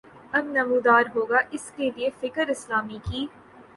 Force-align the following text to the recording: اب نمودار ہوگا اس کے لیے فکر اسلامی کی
اب 0.33 0.45
نمودار 0.47 1.03
ہوگا 1.15 1.39
اس 1.51 1.71
کے 1.75 1.89
لیے 1.95 2.09
فکر 2.21 2.47
اسلامی 2.47 2.97
کی 3.03 3.25